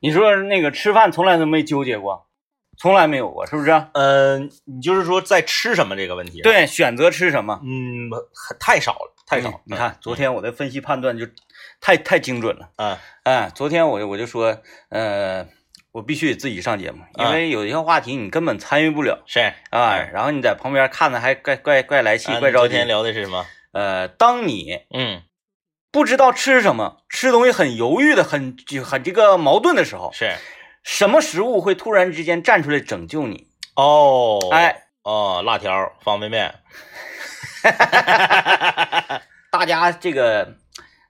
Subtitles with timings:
[0.00, 2.26] 你说那个吃饭从来都没纠结过，
[2.78, 3.70] 从来没有过，是不是？
[3.92, 7.60] 嗯，你就是说在吃什么这个问题？，对，选择吃什么？
[7.64, 8.08] 嗯，
[8.60, 9.50] 太少了，太少。
[9.50, 11.26] 嗯你看，昨天我的分析判断就
[11.80, 12.70] 太太精准了。
[12.76, 14.56] 嗯，哎，昨天我就我就说，
[14.90, 15.46] 呃，
[15.92, 19.40] 我必须得自己上节目，因嗯为有一些话题你根本参与不了是
[19.70, 19.96] 啊。
[19.96, 22.86] 嗯然后你在旁边看着还怪怪怪来气，啊怪着急你昨天。
[22.86, 23.44] 聊的是什么？
[23.72, 25.22] 呃，当你嗯，
[25.90, 30.36] 不知道吃什么，吃东西很犹豫的，很就很这个矛盾的时候，是
[30.82, 33.48] 什么食物会突然之间站出来拯救你？
[33.74, 36.54] 哦，哎，哦，辣条、方便面，
[39.50, 40.56] 大家这个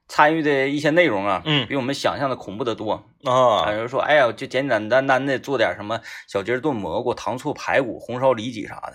[0.07, 3.05] 参与的一些内容啊，嗯比我们想象的恐怖的多。
[3.25, 8.95] 啊啊，有人说，哎呀，就简简单单的做点什么小鸡炖蘑菇、糖醋排骨、红烧里脊啥的。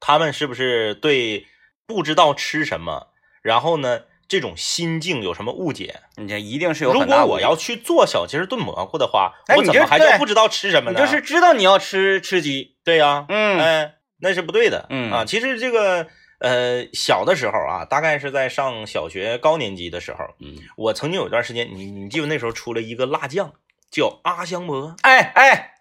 [0.00, 1.46] 他们是不是对
[1.86, 3.08] 不知道吃什么，
[3.42, 6.02] 然后呢这种心境有什么误解？
[6.14, 11.00] 你这一定是有如果我要去做小鸡儿炖蘑菇的话，哎我怎么还叫不知道吃什么呢？
[11.00, 13.58] 你就是知道你要吃吃鸡，对呀、嗯。
[13.58, 15.10] 哎，那是不对的，嗯。
[15.10, 16.06] 啊，其实这个
[16.38, 23.52] 呃小的时候啊，大概是在上小学高年级的时候，嗯，我曾经有一段时间，你你记得那时候出了一个辣酱
[23.90, 25.72] 叫阿香馍，哎哎，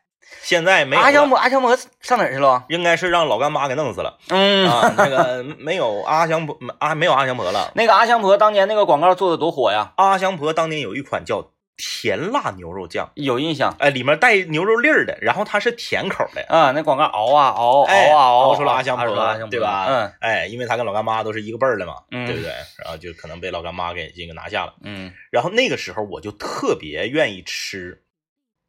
[0.41, 2.63] 现在没有，阿香婆，阿香婆上哪儿去了？
[2.69, 16.45] 应该是让老干妈给弄死了嗯，啊，那个没有阿香婆啊没有阿香婆了，那个阿香婆当年那个广告做的多火呀，阿香婆当年有一款叫甜辣牛肉酱，有印象哎，里面带牛肉粒儿的，然后它是甜口的。
[16.49, 16.71] 啊。
[16.71, 22.51] 那广告熬啊熬，哎熬啊熬，熬出了阿香婆熬出了阿香婆，对吧嗯哎，因为他跟老干妈都是一个辈儿的嘛，嗯对不对？
[22.83, 24.73] 然后就可能被老干妈给这个拿下了。
[24.83, 28.01] 嗯然后那个时候我就特别愿意吃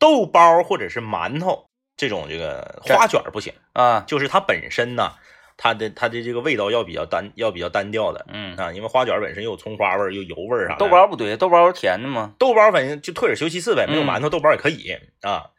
[0.01, 4.03] 豆包或者是馒头这种这个花卷不行，啊。
[4.09, 5.13] 就是它本身呢，
[5.57, 8.27] 它的它的这个味道要比较单，要比较单调的。
[8.33, 10.81] 嗯，啊，因为花卷本身又有葱花味儿，又油味儿啥的。
[10.81, 12.35] 豆包不对，豆包是甜的吗？
[12.39, 14.07] 豆包反正就退而求其次呗，没有嗯。
[14.07, 14.97] 馒头豆包也可以。
[15.21, 15.51] 啊，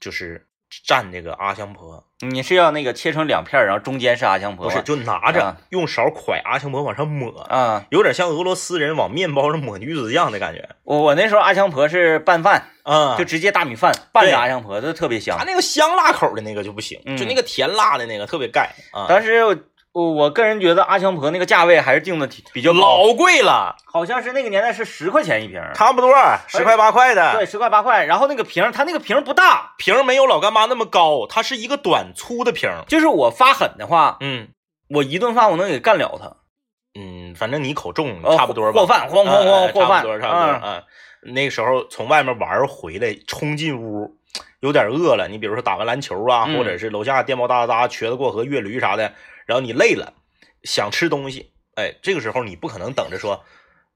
[0.00, 0.46] 就是
[0.86, 4.68] 蘸这个阿香婆，你是要那个切成两片，然后中间是阿香婆？
[4.68, 15.44] 不是就拿着啊用勺蒯阿香婆往上抹，啊，有点像俄罗斯人往面包上抹女子酱的感觉我我那时候阿香婆是拌饭，啊就直接大米饭拌阿香婆，就特别香它。
[15.44, 26.10] 那个香辣口的那个就不行，嗯就那个甜辣的那个特别盖啊，但是我我我个人觉得阿强婆那个价位还是定的挺比较，老贵了，好像是那个年代是十块钱一瓶，差不多
[26.48, 28.06] 十块八块的，对，十块八块。
[28.06, 34.48] 然后那个瓶，它那个瓶不大，瓶没有老干妈那么高，它是一个短粗的瓶，就是我发狠的话，嗯
[34.88, 36.36] 我一顿饭我能给干了它。
[36.98, 40.82] 嗯，反正你口重，呃差不多吧，过饭，哐哐哐过饭，差不多，差不多嗯啊。
[41.22, 44.16] 那个时候从外面玩回来，冲进屋，
[44.60, 45.28] 有点饿了。
[45.28, 49.12] 你比如说打个篮球啊，嗯或者是楼下电报哒哒哒、瘸子过河、越驴啥的，
[49.46, 50.14] 然后你累了，
[50.64, 53.44] 想吃东西，哎，这个时候你不可能等着说，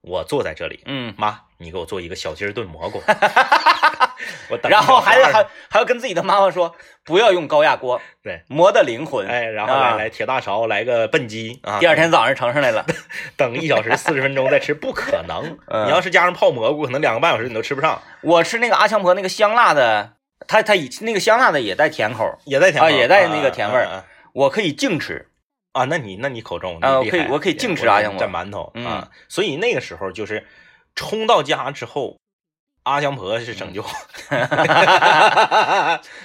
[0.01, 3.03] 我坐在这里，嗯，妈，你给我做一个小鸡儿炖蘑菇，
[4.51, 6.75] 我等一然后还小时还还要跟自己的妈妈说，
[7.05, 9.27] 不要用高压锅，对，磨的灵魂。
[9.27, 12.85] 哎，然后来、啊来铁大勺，来个笨鸡啊，第二天早上盛上来了，
[13.37, 15.59] 等一小时四十分钟再吃，不可能。
[15.69, 20.15] 嗯你要是加上泡蘑菇，可能两个半小时你都吃不上，我吃那个阿强婆那个香辣的，
[20.47, 25.29] 它它以那个香辣的也带甜口，也带甜啊也带那个甜味儿啊啊啊我可以净吃。
[25.77, 30.47] 啊，那你那你口中，啊可以我可以净吃阿香婆蘸馒头嗯啊，所以那个时候就是
[30.95, 32.17] 冲到家之后，
[32.85, 33.85] 阿香婆是拯救，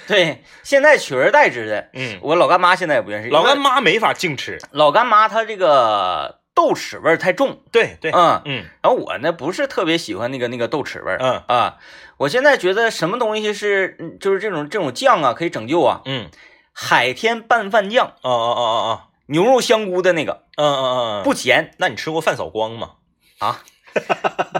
[0.06, 3.30] 对，现在取而代之的，嗯，我老干妈现在也不愿意吃。
[3.30, 11.78] 老干妈没法净吃，老干妈它这个豆豉味儿太重，对对，嗯，嗯然后我呢不是特别喜欢那个那个豆豉味儿，嗯啊，
[12.18, 16.28] 我现在觉得什么东西是嗯就是这种这种酱啊可以拯救啊，嗯，
[16.72, 18.90] 海天拌饭酱，哦哦哦哦哦，
[19.26, 22.96] 牛肉香菇的那个嗯嗯嗯嗯，不咸那你吃过饭扫光吗？
[23.38, 23.62] 啊，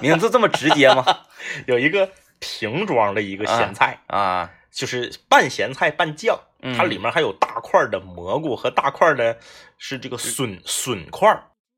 [0.01, 1.05] 名字这么直接吗？
[1.67, 9.37] 有一个瓶装的一个咸菜，啊，就是拌咸菜拌酱，嗯它里面还有大块的蘑菇和大块的
[9.79, 11.29] 是这个笋笋块，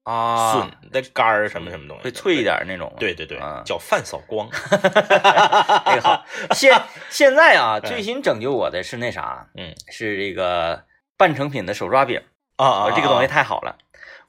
[0.05, 4.49] 啊，笋的干儿什么什么东西，会脆一点那种，对对对，啊叫饭扫光。
[4.71, 6.25] 那个好。
[6.55, 6.81] 现
[7.11, 10.85] 现在啊，最新拯救我的是那啥，嗯是这个
[11.17, 12.23] 半成品的手抓饼，
[12.57, 13.77] 啊啊我说这个东西，太好了，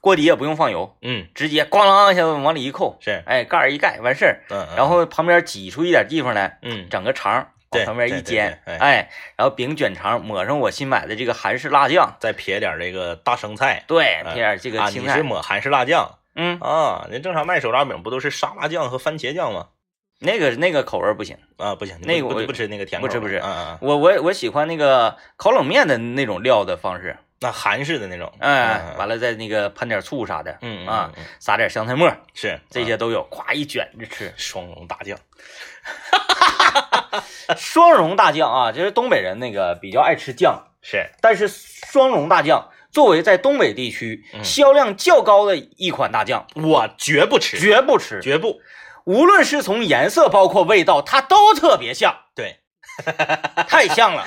[0.00, 8.78] 锅底也不用放油，嗯，直接咣啷一下子往里一扣，是，哎，盖儿一盖完事儿，嗯，然后旁边挤出一点地方来，嗯，整个肠儿往旁边一煎，对哎。
[8.78, 17.06] 哎，然后饼卷肠，抹上我新买的这个韩式辣酱，再撇点这个大生菜，对，哎撇点这个啊，青菜，你是抹韩式辣酱嗯，啊？
[17.10, 19.68] 那正常卖手抓饼不都是沙拉酱和番茄酱吗？
[20.18, 34.32] 那个那个口味不行，啊，不行，那个我不不吃那个甜口的，不吃不吃嗯嗯嗯，我我我喜欢那个烤冷面的那种料的方式，那韩式的那种，哎，完了，再那个喷点醋啥的，嗯嗯啊，撒点香菜末，是这些都有，咵一卷着吃。
[34.38, 35.18] 双龙大酱，
[37.56, 44.42] 双龙大酱啊，就是东北人那个比较爱吃酱，是，但是双龙大酱作为在东北地区嗯。
[44.42, 48.20] 销量较高的一款大酱，我绝不吃，绝不吃。
[48.22, 48.60] 绝不。
[49.04, 52.60] 无论是从颜色，包括味道，它都特别像，对，
[53.68, 54.24] 太像了。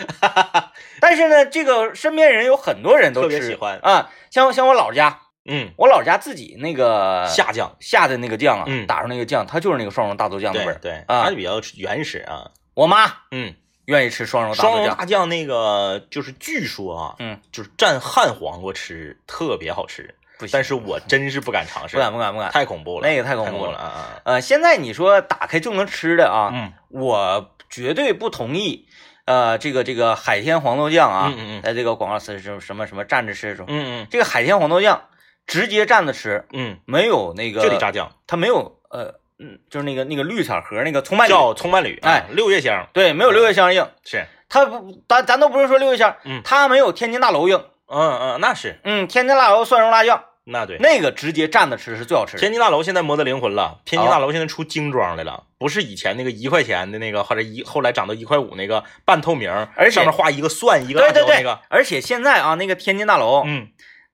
[1.02, 3.80] 但是呢，这个身边人有很多人都吃特别喜欢。
[3.82, 8.86] 啊，像像我老家，嗯，我老家自己那个下酱，下的那个酱啊，嗯。
[8.86, 10.78] 打上那个酱，它就是那个双荣大豆酱的味儿。
[10.82, 11.24] 对对，啊。
[11.24, 12.52] 它就比较原始啊。
[12.74, 13.54] 我妈嗯，
[13.86, 20.52] 愿意吃双荣大双豆酱，荣大酱那个就是据说啊，嗯，就是蘸旱黄瓜吃特别好吃，不行。
[20.54, 22.34] 但是我真是不敢尝试，不 敢不敢。
[22.34, 22.52] 不敢。
[22.52, 23.78] 太恐怖了，那个太恐怖了。
[23.78, 24.22] 啊！
[24.26, 26.74] 呃，现在你说打开就能吃的啊，嗯。
[26.90, 28.88] 我绝对不同意。
[29.26, 31.62] 呃，这个这个海天黄豆酱啊，嗯嗯嗯。
[31.62, 35.04] 在这个广告词是什么什么蘸着吃什么，嗯这个海天黄豆酱
[35.46, 36.80] 直接蘸着吃，嗯。
[36.86, 42.20] 没有那嗯，个就得炸酱，它没有呃嗯，就是那个那个绿色盒那个葱瓣叫葱伴侣，哎。
[42.20, 42.88] 啊，六月香。
[42.92, 46.42] 对，没有六月香硬，是，它不咱咱都不是说六月香，嗯。
[46.44, 50.78] 它没有天津大楼硬，嗯嗯，那是，嗯，天津大楼蒜蓉辣酱那对。
[50.80, 63.68] 那个直接蘸着吃是最好吃的，天津大楼现在磨得灵魂了，天津大楼现在出精装的了，不是以前那个一块钱的那个，或者一后来涨到一块五那个半透明，而且上面画一个蒜一个对对对那个，，而且现在啊那个天津大楼，嗯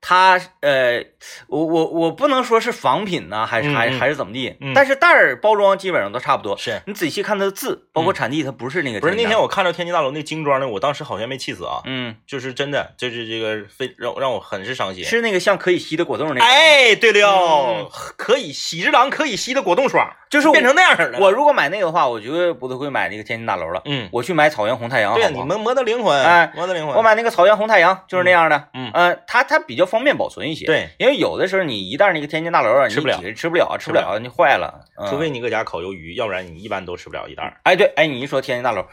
[0.08, 1.04] 它呃，
[1.48, 6.56] 我我我不能说是仿品呢，还是还还是怎么地，嗯但是袋儿包装基本上都差不多。
[6.58, 6.80] 是。
[6.86, 15.04] 你仔细看它的字，包括产地，它不是那个不是那天我看到天津大楼那精装的，我当时好像没气死啊，嗯就是真的，就是这个非让让我很是伤心。
[15.04, 21.18] 是那个像可以吸的果冻那个，，哎，对了嗯，可以喜之郎可以吸的果冻霜，就是变成那样式的。
[21.20, 25.16] 我如果买那个的话，我绝对不会买那个天津大楼了，嗯，我去买草原红太阳。
[25.16, 26.96] 对你们磨的灵魂，哎磨的灵魂。
[26.96, 37.62] 我买那个草原红太阳就是那样的，嗯呃，它它比较方便保存一些，，对，因为有的时候你一袋那个天津大楼啊，吃不了吃不了，吃不了，你坏了，嗯除非你搁家烤鱿鱼，要不然你一般都吃不了一袋。
[37.64, 38.86] 哎对，哎你一说天津大楼，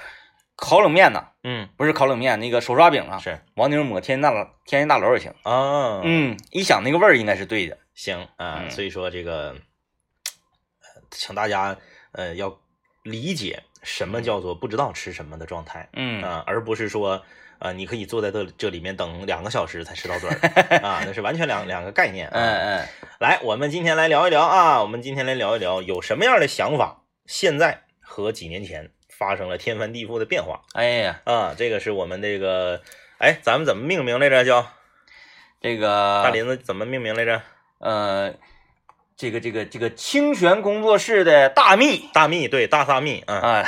[0.56, 11.76] 烤冷面呢，嗯，不是烤冷面，那个手抓饼啊，是往顶上抹天津大楼，天津大楼也行，啊，嗯，一想那个味儿应该是对的，行啊，嗯所以说这个，呃请大家
[12.12, 12.56] 呃要
[13.02, 17.24] 理解什么叫做不知道吃什么的状态嗯啊，而不是说
[17.62, 20.36] 啊你可以坐在这这里面等两个小时才吃到嘴儿
[20.82, 22.32] 啊，那是完全两两个概念啊。
[22.34, 22.88] 嗯嗯，
[23.20, 32.82] 来，我们今天来聊一聊啊，我们今天来聊一聊有什么样的想法，现在和几年前发生了天翻地覆的变化哎呀，啊，这个是我们这个，
[33.18, 34.44] 哎，咱们怎么命名来着？
[34.44, 34.66] 叫
[35.60, 37.40] 这个大林子怎么命名来着？
[37.78, 38.34] 呃，
[39.16, 43.64] 这个这个这个清泉工作室的大秘大蜜，对，大萨蜜，嗯，啊，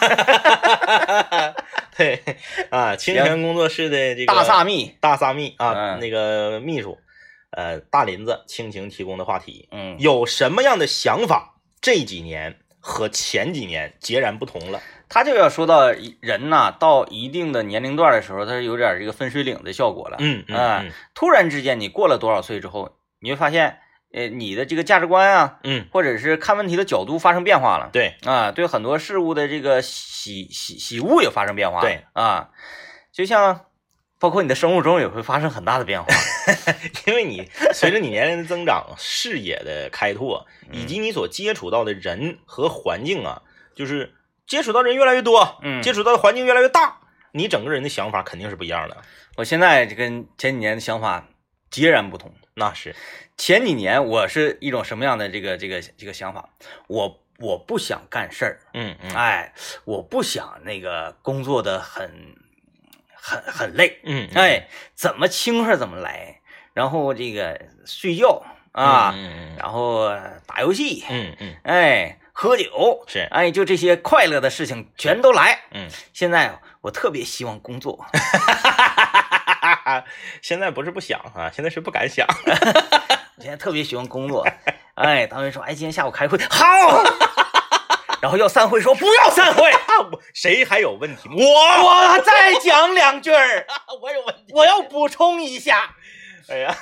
[1.96, 2.20] 对
[2.70, 6.98] 啊，清泉工作室的这个大萨密，大萨密啊，嗯那个秘书，
[7.50, 11.54] 呃，大林子倾情提供的话题，嗯，有什么样的想法？
[11.80, 14.80] 这几年和前几年截然不同了。
[15.08, 20.16] 他就要说到人呐，到一定的年龄段的时候，他是有点这个分水岭的效果了。
[20.18, 23.78] 嗯嗯啊嗯突然之间，你过了多少岁之后，你会发现，
[24.12, 27.90] 呃，你的这个价值观啊，嗯，或者是看问题的角度发生变化了。
[27.92, 31.82] 对，啊，对很多事物的这个喜喜喜恶也发生变化了。
[31.82, 32.50] 对啊，
[33.12, 33.66] 就像
[34.18, 36.08] 包括你的生物钟也会发生很大的变化。
[37.06, 43.42] 因为你随着你年龄的增长，视野的开拓，以及你所接触到的人和环境啊，
[43.74, 44.14] 就是
[44.46, 47.00] 接触到人越来越多，嗯接触到的环境越来越大，
[47.32, 48.96] 你整个人的想法肯定是不一样的。
[49.36, 51.26] 我现在就跟前几年的想法
[51.70, 52.32] 截然不同。
[52.54, 52.94] 那是，
[53.36, 56.48] 前几年我是一种什么样的这个这个这个想法？
[56.86, 59.14] 我我不想干事儿，嗯嗯。
[59.14, 59.52] 哎，
[59.84, 62.34] 我不想那个工作的很
[63.12, 66.40] 很很累，嗯，哎，怎么轻快怎么来，
[66.72, 70.08] 然后这个睡觉啊，嗯嗯然后
[70.46, 71.54] 打游戏，嗯嗯。
[71.64, 73.28] 哎，喝酒，是。
[73.30, 75.60] 哎，就这些快乐的事情全都来。
[75.72, 78.06] 嗯，现在我特别希望工作，
[80.40, 82.26] 现在不是不想啊，现在是不敢想。
[83.38, 84.46] 我现在特别喜欢工作。
[84.94, 86.64] 哎，单位说，哎，今天下午开会，好，
[88.22, 89.70] 然后要散会，说不要散会，
[90.32, 91.28] 谁还有问题？
[91.28, 93.66] 我我再讲两句儿，
[94.00, 94.52] 我有问题。
[94.54, 95.94] 我要补充一下。
[96.48, 96.74] 哎呀，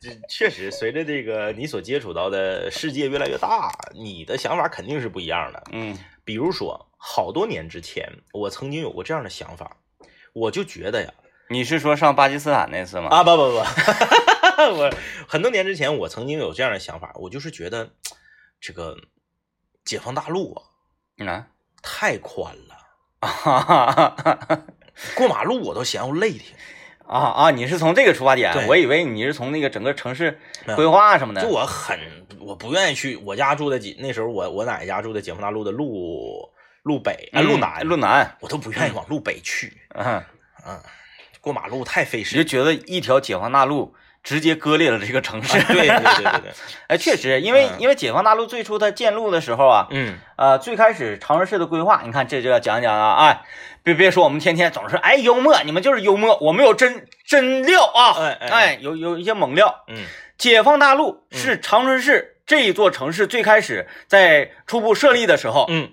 [0.00, 5.62] 这确实随着这个你所接触到的世界越来越大，你的想法肯定是不一样的。
[5.72, 9.76] 嗯比如说，好多年之前，我曾经有过这样的想法，
[10.32, 11.10] 我就觉得呀，
[11.50, 13.08] 你是说上巴基斯坦那次吗？
[13.10, 13.58] 啊不不不，
[14.72, 14.90] 我
[15.28, 17.90] 很多年之前我曾经有这样的想法，我就是觉得
[18.60, 18.96] 这个
[19.84, 21.46] 解放大路啊啊
[21.82, 22.74] 太宽了，
[25.16, 26.54] 过马路我都嫌我累挺。
[27.06, 27.50] 啊啊！
[27.50, 30.40] 你是从这个出发点对，我以为你是从那个整个城市
[30.74, 31.42] 规划什么的。
[31.42, 32.00] 就我很
[32.40, 36.50] 我不愿意去，我家住的解那时候我我奶奶家住的解放大路的路
[36.82, 40.24] 路北啊路南，路南，我都不愿意往路北去，嗯，
[40.66, 40.80] 嗯，
[41.42, 42.42] 过马路太费你就。
[42.42, 45.56] 觉得一条解放大路直接割裂了这个城市。
[45.56, 46.52] 啊对对对对对，
[46.88, 47.70] 哎，确实，因为嗯。
[47.78, 53.42] 因为解放大路最初它建路的时候啊，嗯，呃，最开始长春市的规划，你看这就要讲讲啊，哎，
[53.82, 59.84] 别别说我们天天总是哎幽默，你们就是幽默，我们有真真料啊，哎哎哎，有有一些猛料。
[59.88, 60.04] 嗯。
[60.36, 65.90] 解放大路是长春市这一座城市最开始在初步设立的时候嗯，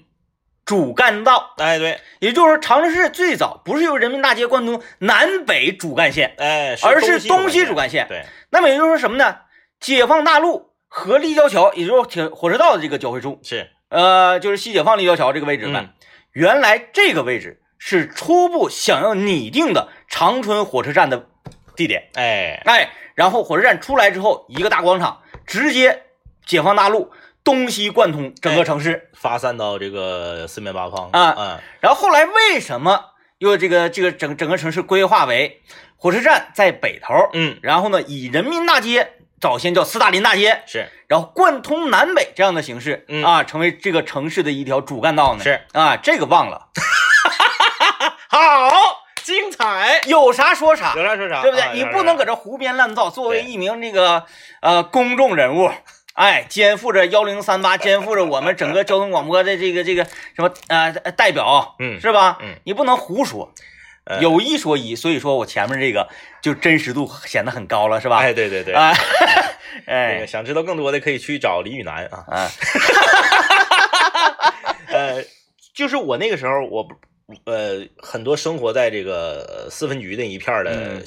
[0.71, 8.07] 主干道，哎对，也就是说长春市最早不是由人民大街贯通南北主干线，哎，而是东东西主干线。
[8.07, 9.35] 对，那么也就是说什么呢？
[9.81, 15.81] 解放大路和立交桥，也就是铁火车道的这个交汇处，是，呃，就是西解放立交桥这个位置呢。
[15.81, 15.89] 嗯
[16.31, 21.27] 原来这个位置是初步想要拟定的长春火车站的
[21.75, 22.07] 地点。
[22.13, 26.03] 哎，哎，然后火车站出来之后，一个大广场，直接
[26.45, 27.11] 解放大路
[27.43, 29.09] 东西贯通整个城市。
[29.13, 31.09] 发散到这个四面八方。
[31.11, 31.59] 啊嗯。
[31.79, 33.05] 然后后来为什么
[33.39, 35.61] 又这个这个整整个城市规划为
[35.97, 40.87] 火车站在北头，嗯，然后呢以人民大街早先叫斯大林大街，是。
[41.07, 43.23] 然后贯通南北这样的形式，嗯。
[43.23, 45.43] 啊，成为这个城市的一条主干道呢？
[45.43, 45.61] 是。
[45.73, 46.69] 啊，这个忘了，
[48.29, 48.69] 好
[49.23, 51.63] 精彩，有啥说啥有，啥说啥，对不对？
[51.63, 53.09] 啊你不能搁这胡编乱造。
[53.09, 54.25] 作为一名那个
[54.61, 55.69] 呃公众人物，
[56.13, 60.03] 哎，肩负着幺零三八，肩负着我们整个交通广播的这个这个
[60.35, 62.37] 什么呃代表，嗯是吧？
[62.41, 63.53] 嗯，你不能胡说。
[64.03, 66.09] 呃有一说一，所以说我前面这个
[66.41, 68.17] 就真实度显得很高了，是吧？
[68.17, 68.73] 哎，对对对，
[69.85, 72.25] 哎个想知道更多的可以去找李宇南啊。
[72.27, 72.51] 啊，
[74.87, 75.23] 呃，
[75.75, 76.87] 就是我那个时候，我
[77.45, 81.03] 呃很多生活在这个呃四分局那一片的，嗯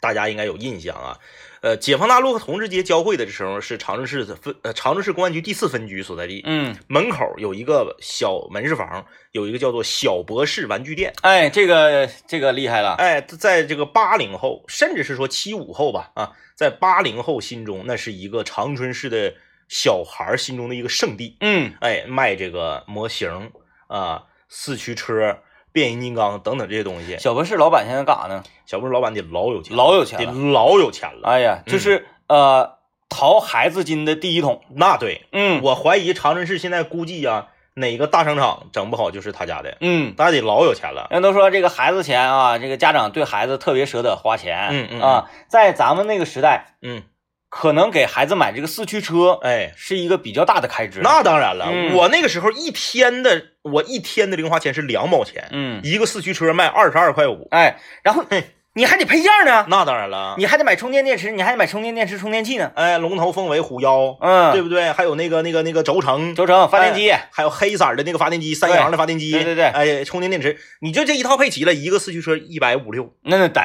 [0.00, 1.18] 大家应该有印象啊。
[1.62, 11.12] 呃，解放大路和同志街交汇的时候是长春市的分呃长春市公安局第四分局所在地，嗯，门口有一个小门市房，有一个叫做小博士玩具店。
[11.20, 19.34] 哎，这个这个厉害了，哎，在这个八零后，甚至是说七五后吧，啊，在八零后心中，那是一个长春市的
[19.68, 21.36] 小孩心中的一个圣地。
[21.40, 23.52] 嗯，哎，卖这个模型
[23.86, 25.38] 啊、四驱车、
[25.72, 27.16] 变形金刚等等这些东西。
[27.18, 28.42] 小博士老板现在干啥呢？
[28.66, 31.28] 小博士老板得老有钱，老有钱得，老有钱了。
[31.28, 40.14] 哎呀，就是呃淘孩子金的第一桶，那对，嗯，我怀疑长春市现在估计啊，哪个大商场整不好就是他家的，嗯。
[40.16, 41.08] 那得老有钱了。
[41.10, 47.02] 人都说这个孩子钱啊，这个家长对孩子特别舍得花钱，嗯嗯啊，在咱们那个时代，嗯，
[47.48, 51.00] 可能给孩子买这个四驱车哎，是一个比较大的开支。
[51.02, 60.36] 那当然了，嗯我那个时候一天的我一天的零花钱是两毛钱，嗯，一个四驱车卖二十二块五，哎，然后嘿你还得配件呢，那当然了。
[60.38, 62.70] 你还得买充电电池，你还得买充电电池、充电器呢。
[62.76, 64.92] 哎，龙头凤尾虎腰，嗯，对不对？
[64.92, 73.60] 还有那个那个那个轴承，轴承、发电机，还有黑色的那个发电机，三阳的发电机，对对对哎，充电电池，你就这一套配齐了，一个四驱车一百五六，那那得。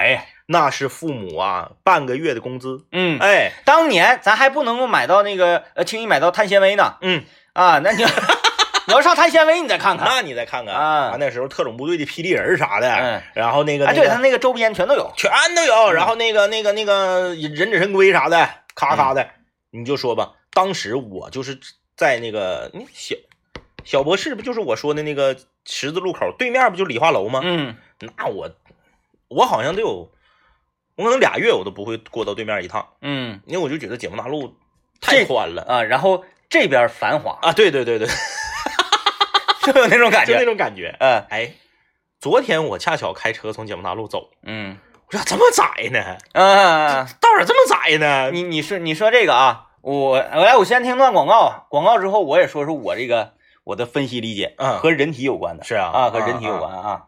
[0.47, 2.85] 那是父母啊半个月的工资。
[2.91, 6.97] 嗯，哎，当年咱还不能够买到那个呃轻易买到碳纤维呢。
[7.01, 7.23] 嗯，
[7.53, 7.89] 啊，那
[8.87, 10.05] 你要上碳纤维，你再看看。
[10.09, 15.11] 那你再看看啊那时候特种部队的霹雳人啥的，嗯然后那个哎，那个对他那个周边全都有。
[15.17, 19.27] 全都有，然后那个那个那个忍者神龟啥的，咔咔的，
[19.71, 21.59] 你就说吧，当时我就是
[21.97, 23.15] 在那个你小
[23.83, 27.41] 小博士不就是我说的那个十字路口对面不就理化楼吗？
[27.43, 27.75] 嗯，
[28.17, 28.49] 那我
[29.27, 30.11] 我好像都有，
[30.95, 34.55] 我可能俩月我都不会过到对面一趟，嗯因为我就觉得解放大路
[35.01, 37.51] 太宽了啊，然后这边繁华，啊！
[37.51, 38.07] 对对对对，
[39.73, 40.33] 就有那种感觉。
[40.33, 40.45] 就那。
[40.45, 40.95] 种感觉。
[40.99, 41.23] 嗯。
[41.29, 41.51] 哎，
[42.19, 44.77] 昨天我恰巧开车从解放大路走，嗯。
[45.07, 46.17] 我说咋这么窄呢？
[46.33, 48.31] 嗯，道咋这么窄呢？
[48.31, 54.79] 你你说你说这个啊，我我来，我先听段广告，广告之后我也说说我这个我的分析理解，嗯。
[54.79, 55.91] 和人体有关的，是啊。
[55.93, 57.03] 啊，和人体有关啊。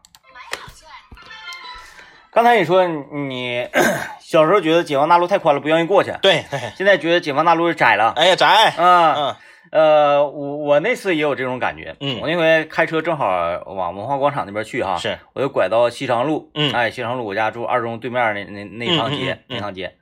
[2.30, 3.68] 刚才你说你
[4.22, 6.44] 小时候觉得解放大路太宽了，不愿意过去，对，
[6.76, 8.12] 现在觉得解放大路是窄了。
[8.14, 9.36] 哎呀窄，嗯，嗯
[9.70, 13.26] 呃，我我那次也有这种感觉，嗯我那回开车正好
[13.66, 19.96] 往文化广场那边去哈，是，我就拐到西长路，嗯哎，西长路我家住二中对面那那那趟街，嗯嗯嗯嗯那趟街，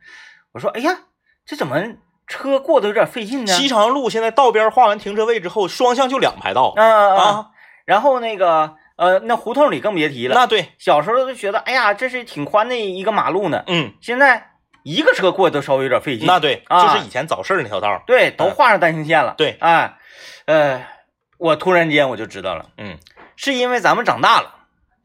[0.53, 0.91] 我说，哎呀，
[1.45, 1.77] 这怎么
[2.27, 3.53] 车过得有点费劲呢？
[3.53, 7.47] 西长路现在道边画完停车位之后，双向就两排道啊啊啊啊，
[7.85, 14.53] 然后那个呃，那胡同里更别提了，那对，小时候就觉得，哎呀，这是挺宽的一个马路呢，嗯，现在
[14.87, 16.95] 一个车过都稍微有点费劲，那对，啊。
[16.95, 19.97] 就是以前早市儿那条道，对，都画上单行线了，对，哎，
[20.45, 20.87] 呃，
[21.39, 22.67] 我突然间我就知道了。
[22.79, 22.97] 嗯，
[23.35, 24.55] 是因为咱们长大了，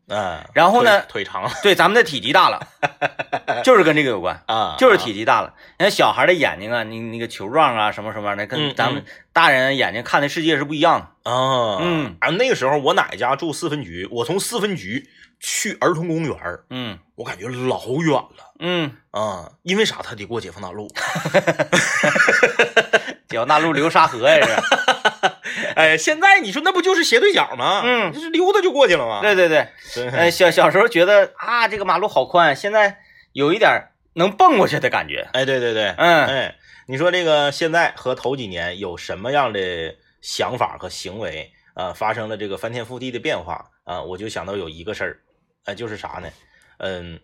[0.08, 1.50] 嗯，然后呢腿长了。
[1.64, 2.68] 对，咱们的体积大了，
[3.66, 5.52] 就是跟这个有关，啊，就是体积大了。
[5.80, 11.32] 你看小孩的眼睛啊，你那个球状啊，什么什么的，嗯跟咱们大人眼睛看的世界是不一样的。
[11.32, 12.18] 啊，嗯。
[12.20, 15.10] 啊，那个时候我奶家住四分局，我从四分局
[15.42, 19.98] 去儿童公园儿，嗯我感觉老远了嗯，啊，因为啥？
[20.04, 20.88] 他得过解放大路。
[23.28, 25.72] 解放大路流沙河呀，是。
[25.76, 27.82] 哎，现在你说那不就是斜对角吗？
[27.84, 29.22] 嗯就是溜达就过去了吗？
[29.22, 33.00] 对对对，对，呃，小小时候觉得啊，这个马路好宽，现在
[33.34, 35.28] 有一点能蹦过去的感觉。
[35.34, 36.56] 哎，对对对，嗯哎，
[36.88, 45.20] 你说这个现在和头几年有什么样的想法和行为啊、呃发生了这个翻天覆地的变化啊、我就想到有一个事儿，
[45.66, 46.30] 呃，就是啥呢？
[46.78, 47.20] 嗯，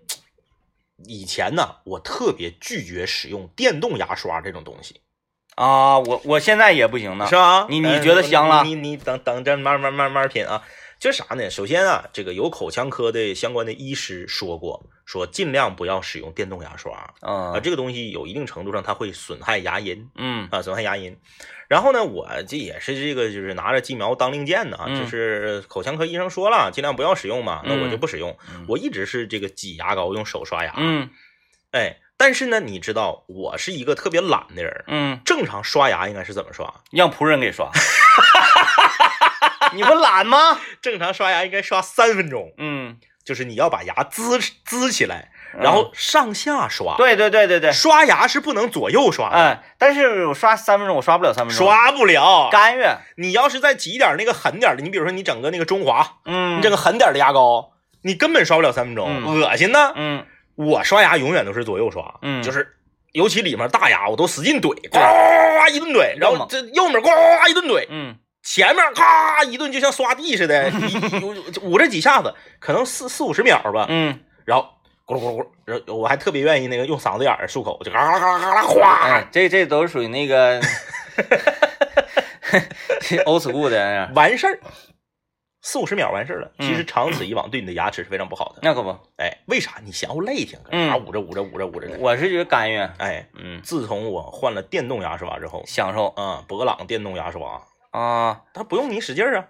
[1.05, 5.01] 以前呢，我特别拒绝使用电动牙刷这种东西，
[5.55, 7.35] 啊，我我现在也不行呢是。
[7.35, 7.65] 吧？
[7.69, 10.63] 你你嗯觉得香了你你你等等着，慢慢慢慢品啊。
[10.99, 11.49] 就是啥呢？
[11.49, 20.07] 首先啊，这个有口腔科的相关的医师说过，说尽量不要使用电动牙刷啊，嗯这个东西有一定程度上它会损害牙龈。
[20.15, 21.15] 嗯啊，损害牙龈。
[21.67, 28.37] 然后呢，我这也是这个，就是拿着鸡苗当令箭呢就是口腔科医生说了，尽量不要使用嘛，那我嗯就不使用。
[28.53, 31.09] 嗯我一直是这个挤牙膏，用手刷牙。，嗯
[31.71, 36.73] 哎，但是呢，你知道我是一个特别懒的人，嗯，正常刷牙应该是怎么刷？
[36.91, 37.69] 让仆人给刷。
[39.73, 40.59] 你不懒吗？
[40.81, 52.49] 正常刷牙应该刷三分钟，嗯，就是你要把牙滋滋起来，然后上下刷。，对对对对对，刷牙是不能左右刷的，嗯，但是我刷三分钟，我刷不了三分钟，刷不了。
[52.51, 52.83] 干预。
[53.17, 57.71] 你要是再挤点那个狠点的，你比如说你整个那个中华，嗯，你整个狠点的牙膏，
[58.03, 59.93] 你根本刷不了三分钟，嗯恶心呢！
[59.95, 62.75] 嗯我刷牙永远都是左右刷，嗯就是
[63.11, 67.09] 尤其里面大牙，我都使劲怼，呱一顿怼，然后这右面呱
[67.47, 68.15] 一顿怼，嗯
[68.49, 70.71] 前面咔一顿就像刷地似的，
[71.63, 74.69] 捂着几下子，可能四四五十秒吧，嗯，然后
[75.05, 80.61] 咕噜咕噜咕噜，然后我还特别愿意那个用嗓子眼儿漱口，就嘎啦嘎啦嘎啦哗，哎，这这都是属于那个
[83.27, 84.59] old school 的，完事儿。
[85.61, 88.59] 四五十秒完事儿了，嗯其实长此以往对你的牙齿是非常不好的。
[88.61, 89.73] 那可不，哎，为啥？
[89.83, 91.97] 你嫌乎累挺，嗯啊捂着捂着捂着捂着的。
[91.99, 97.61] 我是觉得干哕，哎，嗯，自从我换了电动牙刷之后，享受啊，博朗电动牙刷，
[97.97, 99.45] 啊，它不用你使劲儿啊，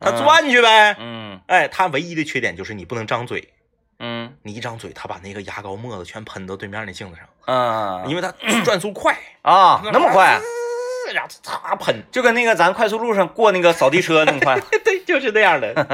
[0.00, 0.96] 它嗯转去呗。
[0.98, 3.52] 嗯哎，它唯一的缺点就是你不能张嘴，
[3.98, 8.32] 嗯你一张嘴，它把那个牙膏沫子全喷到对面那镜子上，嗯，因为它
[8.64, 10.40] 转速快，啊那么快，
[11.12, 15.84] 然后嚓喷，就跟那个咱快速路上过那个扫地车那么快， 对，就是这样的一个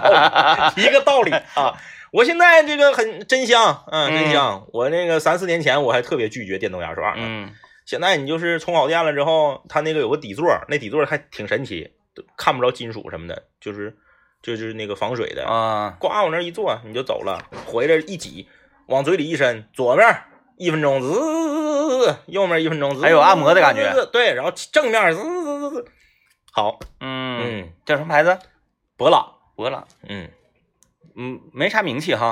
[0.00, 1.74] 道理，一个道理啊。
[2.12, 4.66] 我现在这个很真香，嗯，真香。
[4.72, 7.54] 我那个三四年前我还特别拒绝电动牙刷呢，嗯
[7.90, 13.96] 现在你就是充好电了之后，它那个有个底座，那底座还挺神奇，都看不着金属什么的，就是
[14.40, 18.48] 就是那个防水的，啊，呱往那一坐你就走了，回来一挤，
[18.86, 20.06] 往嘴里一伸，左面
[20.56, 25.90] 一分钟滋，右面一分钟滋，还有按摩的感觉滋，对，然后正面滋滋滋滋，
[26.52, 28.38] 好，嗯，嗯，叫什么牌子？
[28.96, 30.30] 博朗，博朗，嗯，
[31.16, 32.30] 嗯，没啥名气哈，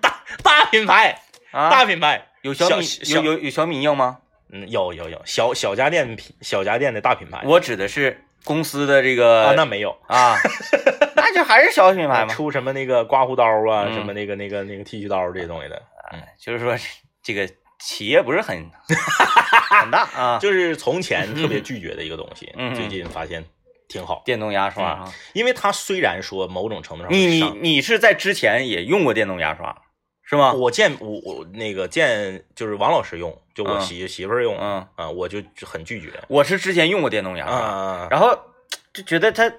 [0.00, 4.18] 大大品牌，啊，大品牌，有小米有有小米硬吗？
[4.52, 9.90] 嗯，有有有小小家电品小家电的大品牌，我指的是公司的这个啊那没有。
[10.06, 10.36] 啊，
[11.16, 12.32] 那就还是小品牌嘛。
[12.32, 15.82] 出什么那个刮胡刀啊，嗯什么那个那个那个剃须刀这些东西的，
[16.40, 16.76] 就是说
[17.22, 17.48] 这个
[17.80, 18.56] 企业不是很
[19.80, 20.38] 很大啊。
[20.40, 23.44] 就是从前特别拒绝的一个东西，嗯最近发现
[23.88, 29.76] 挺好，电动牙刷啊，因为它虽然说某种程度上你你你是在之前也用过电动牙刷
[30.22, 30.52] 是吗？
[30.52, 38.38] 我见我我那个见就是王老师用，就我嗯媳媳妇儿用嗯，啊，我就很拒绝我是之前用过电动牙啊刷，啊，然后
[38.92, 39.50] 就觉得它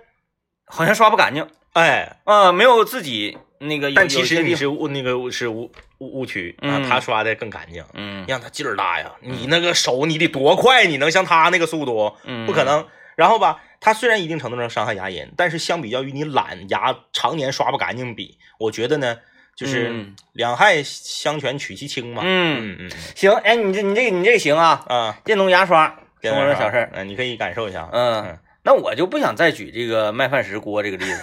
[0.68, 3.92] 好像刷不干净哎，啊，没有自己那个。
[3.94, 7.84] 但其实你是误那个是误误误区啊嗯，他刷的更干净。
[7.94, 9.12] 嗯让他劲儿大呀！
[9.22, 12.16] 你那个手你得多快，你能像他那个速度？
[12.24, 12.88] 嗯不可能。
[13.16, 19.18] 然后吧，它虽然一定程度上伤害牙龈，但是相比较于你懒牙常年刷不干净比，我觉得呢，
[19.58, 22.22] 就是嗯两害相权取其轻嘛。
[22.24, 27.90] 嗯，嗯嗯行，哎，你这你这个你这个行啊，嗯啊，电动牙刷，电生活中小事儿，嗯，你可以感受一下。
[27.92, 31.22] 嗯，那我就不想再举这个麦饭石锅这个例子。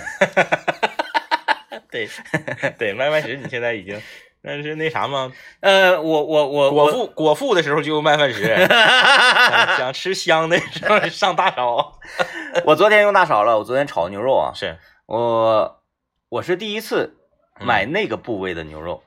[1.91, 2.09] 对
[2.77, 4.03] 对， 麦饭石你现在已经
[4.43, 5.33] 那是那啥吗？
[5.61, 12.01] 呃，我我我我果腹果腹的时候就用麦饭石， 嗯想吃香的时候上大勺。
[12.65, 15.81] 我昨天用大勺了，我昨天炒牛肉啊，是，我
[16.29, 17.24] 我是第一次嗯
[17.61, 19.03] 买那个部位的牛肉，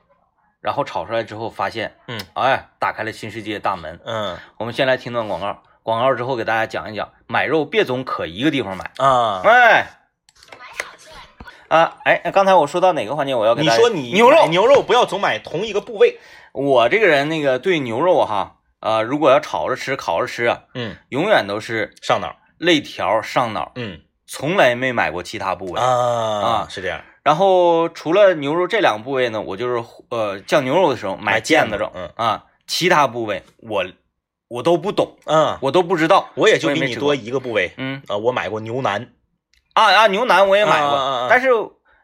[0.60, 4.00] 然后炒出来之后发现，嗯，哎，打开了新世界大门。
[4.04, 8.90] 嗯我们先来听段广告，广告之后给大家讲一讲，买肉别总可一个地方买。
[8.96, 9.86] 啊，哎，
[11.68, 13.34] 啊，哎，刚才我说到哪个环节？
[13.34, 16.18] 我要跟你说你牛肉，牛肉不要总买同一个部位。
[16.52, 22.36] 我这个人那个对牛肉哈，呃，如果要炒着吃、烤着吃啊，嗯，永远都是上脑。
[22.56, 25.80] 肋条上脑，嗯从来没买过其他部位。
[25.80, 27.00] 啊啊是这样。
[27.28, 33.84] 然后除了牛肉这两个部位呢，我就是呃酱牛肉的时候买买腱子肉，嗯啊，其他部位我
[34.48, 36.30] 我都不懂，嗯，我都不知道。
[36.36, 37.74] 我也就比你多一个部位。
[37.76, 39.12] 嗯啊，我买过牛腩。
[39.74, 41.50] 啊啊，牛腩我也买过，但是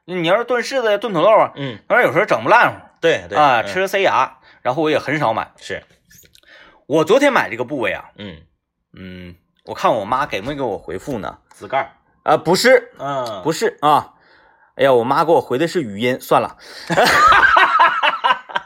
[0.04, 4.40] 你要是炖柿子、炖土豆啊，嗯，反正有时候整不烂乎对对啊，嗯吃着塞牙。
[4.60, 5.52] 然后我也很少买。
[5.56, 5.82] 是。
[6.84, 8.42] 我昨天买这个部位啊，嗯，
[8.92, 11.38] 嗯，我看我妈给没给我回复呢？
[11.48, 11.92] 紫盖儿。
[12.24, 14.10] 啊，不是，嗯，不是啊。
[14.76, 16.56] 哎呀，我妈给我回的是语音，算了。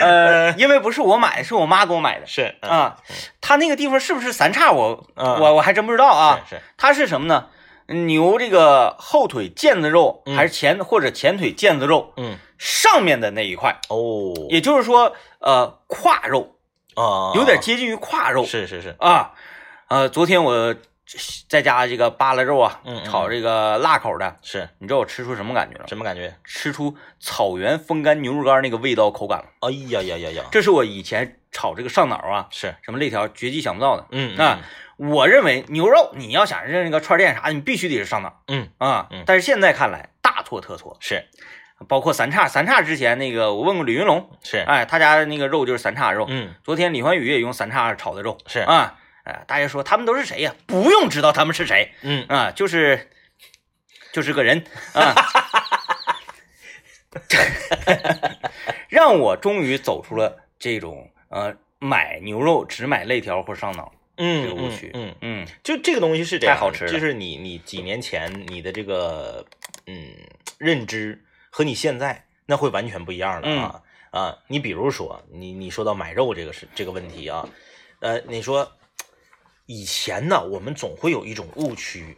[0.00, 2.56] 呃，因为不是我买的，是我妈给我买的是。
[2.60, 2.96] 嗯啊。
[3.40, 4.70] 她那个地方是不是三叉？
[4.70, 6.40] 我嗯我我还真不知道啊。
[6.48, 6.62] 是是。
[6.76, 7.46] 它是什么呢？
[7.86, 12.36] 牛这个后腿腱子肉，嗯还是前或者前腿腱子肉嗯。
[12.58, 14.34] 上面的那一块，哦。
[14.50, 16.56] 也就是说，呃，胯肉，
[16.94, 18.94] 啊，有点接近于胯肉是是是。
[19.00, 19.32] 啊。
[19.88, 20.74] 呃，昨天我
[21.48, 25.86] 在家这个扒拉肉啊嗯，嗯炒这个辣口的，是你知道我吃出什么感觉了？
[25.88, 26.34] 什么感觉？
[26.44, 29.46] 吃出草原风干牛肉干那个味道口感了。
[29.60, 30.44] 哎呀呀呀呀！
[30.50, 32.74] 这是我以前炒这个上脑啊，是。
[32.82, 34.06] 什么肋条绝技想不到的。
[34.10, 34.60] 嗯啊，
[34.98, 39.22] 我认为牛肉你要想认那个串店啥的，你必须得是上脑嗯啊嗯。
[39.24, 41.24] 但是现在看来大错特错，是
[41.88, 44.58] 包括三叉，三叉之前那个我问过李云龙，是。
[44.58, 46.26] 哎，他家的那个肉就是三叉肉。
[46.28, 50.54] 嗯昨天李焕宇也用三叉炒的肉，是啊，呃，大家说他们都是谁呀？
[50.66, 53.10] 不用知道他们是谁嗯啊，就是
[54.12, 54.64] 就是个人
[54.94, 55.14] 啊。
[58.88, 64.90] 让我终于走出了这种呃买牛肉只买肋条或上脑嗯这个误区。
[64.94, 69.44] 嗯，嗯就这个东西是这样，太好吃了就是你你几年前你的这个
[69.86, 70.12] 嗯
[70.58, 74.38] 认知和你现在那会完全不一样的啊、啊！
[74.46, 77.48] 你比如说你你说到买肉这个是这个问题啊，
[78.00, 78.70] 呃，你说
[79.68, 82.16] 以前呢，我们总会有一种误区，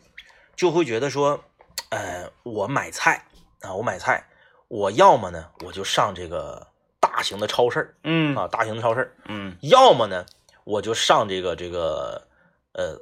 [0.55, 1.43] 就会觉得说，
[1.89, 3.27] 呃，我买菜
[3.61, 4.25] 啊，我买菜，
[4.69, 6.69] 我要么呢我就上这个
[7.01, 9.57] 大型的超市儿嗯啊，大型的超市儿，嗯。
[9.63, 10.25] 要么呢，
[10.63, 12.29] 我就上这个这个
[12.71, 13.01] 呃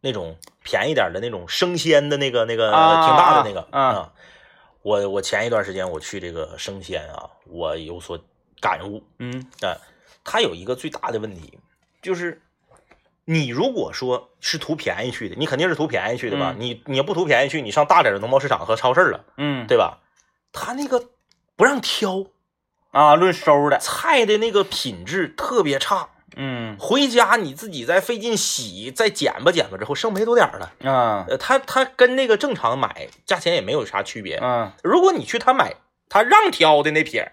[0.00, 4.12] 那种便宜点的那种生鲜的那个那个啊挺大的那个啊。
[4.82, 8.16] 我我前一段时间我去这个生鲜啊，我有所
[8.60, 9.44] 感悟嗯。
[9.60, 9.74] 啊，
[10.22, 11.58] 它有一个最大的问题，
[12.00, 12.40] 就是
[13.30, 16.54] 你如果说是图便宜去的，你肯定是图便宜去的吧？
[16.56, 19.98] 嗯你你要不图便宜去，你上大点的农贸市场和超市了，嗯，对吧？
[20.50, 21.10] 他那个
[21.54, 22.24] 不让挑，
[22.90, 26.08] 啊，论收的，菜的那个品质特别差。
[26.40, 30.90] 嗯回家你自己再费劲洗，再剪吧剪吧之后剩没多点儿了。
[30.90, 34.36] 啊呃，它它跟那个正常买价钱也没有啥区别。
[34.36, 35.74] 啊如果你去他买
[36.08, 37.32] 他让挑的那撇儿，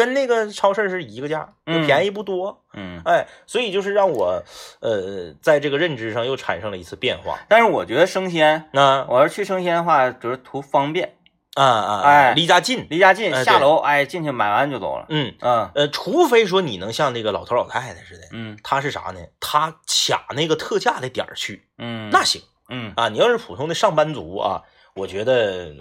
[0.00, 2.64] 跟那个超市是一个价，嗯便宜不多。
[2.72, 4.42] 嗯，哎，所以就是让我
[4.80, 7.38] 呃在这个认知上又产生了一次变化。
[7.48, 11.16] 但是我觉得生鲜，那我要是去生鲜的话，就是图方便，
[11.54, 12.86] 啊啊，哎离家近。
[12.88, 15.06] 离家近，下楼哎进去买完就走了。
[15.10, 19.20] 嗯嗯呃，除非说你能像那个老头老太太似的，嗯他是啥呢？
[19.38, 22.40] 他卡那个特价的点儿去，嗯，那行。
[22.72, 24.62] 嗯啊，你要是普通的上班族啊，
[24.94, 25.78] 我觉得嗯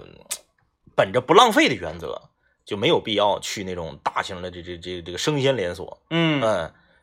[0.96, 2.20] 本着不浪费的原则，
[2.70, 6.40] 就没有必要去那种大型的这这这这个生鲜连锁，嗯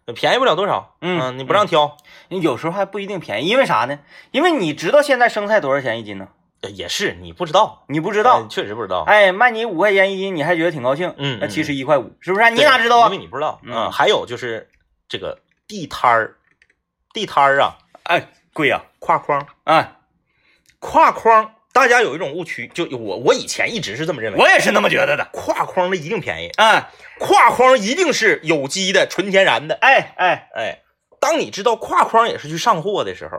[0.06, 1.96] 嗯，便宜不了多少，嗯你不让挑，
[2.28, 3.98] 你有时候还不一定便宜，因为啥呢？
[4.30, 6.28] 因为你知道现在生菜多少钱一斤呢？
[6.60, 12.48] 呃也是你不知道，你不知知道，确实不知道，哎，卖你五块钱一斤，你还觉得挺高兴，嗯其实一块五，是不是？
[12.50, 13.18] 你对哪知道啊因为？
[13.18, 13.90] 你不知道嗯啊。
[13.90, 14.70] 还有就是
[15.08, 16.36] 这个地摊儿，
[17.12, 17.74] 地摊儿啊，
[18.04, 19.96] 哎，贵呀，挎筐，哎，
[20.80, 25.28] 挎筐，大家有一种误区，就我我以前一直是这么认为，我也是那么觉得的。
[25.34, 26.88] 挎筐的一定便宜，哎
[27.20, 29.74] 挎筐一定是有机的、纯天然的。
[29.82, 30.78] 哎哎，哎，
[31.20, 33.38] 当你知道挎筐也是去上货的时候，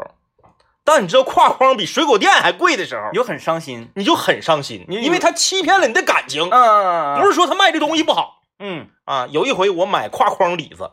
[0.84, 3.90] 当你知道挎筐比水果店还贵的时候你，就很伤心。
[3.96, 6.48] 你就很伤心，你因为他欺骗了你的感情。
[6.52, 9.28] 嗯，不是说他卖这东西不好嗯啊。
[9.32, 10.92] 有一回我买挎筐李子，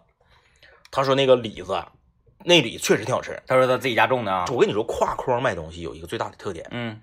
[0.90, 1.84] 他说那个李子，
[2.46, 3.42] 那李确实挺好吃。
[3.46, 4.46] 他说他自己家种的啊。
[4.48, 6.98] 我跟你说，挎筐卖东西有一个最大的特点，嗯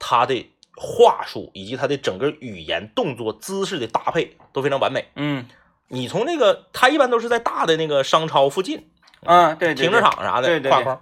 [0.00, 5.06] 它的话术以及他的整个语言、动作、姿势的搭配都非常完美。
[5.14, 5.46] 嗯。
[5.92, 8.88] 你从那个，他一般都是在大的那个商超附近，
[9.24, 10.96] 啊，对，对停车，场啥的，对对对。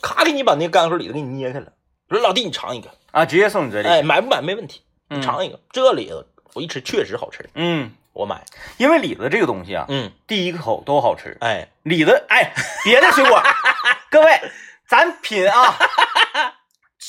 [0.00, 1.72] 咔给你把那个干盒里子给你捏开了，
[2.08, 3.88] 说老弟你尝一个，啊，直接送你嘴里。
[3.88, 5.22] 哎，买不买没问题，你嗯。
[5.22, 8.44] 尝一个，这里子我一吃确实好吃，嗯，我买，
[8.78, 11.36] 因为李子这个东西啊，嗯，第一口都好吃。
[11.40, 13.42] 哎，李子，哎，别的水果，
[14.12, 14.40] 各位，
[14.86, 15.76] 咱品啊，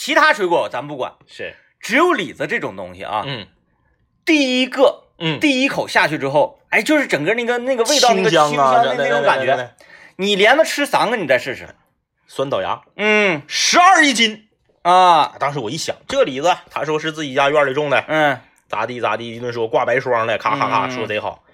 [0.03, 3.47] 其他水果咱不管，是，只有李子这种东西啊，嗯
[4.25, 9.75] 第一个嗯，第一口下去之后，哎，就是整个那个那个味道，那个清清香啊，的那种感觉。
[10.17, 11.73] 你连着吃三个，你再试试。
[12.27, 14.49] 酸倒牙，嗯十二一斤。
[14.81, 21.45] 啊当时我一想，这李子，他说是自己家院里种的，嗯咋地咋地，一顿说挂白霜的，咔咔咔说贼好。